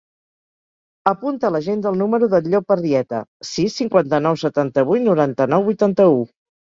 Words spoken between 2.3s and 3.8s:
del Llop Arrieta: sis,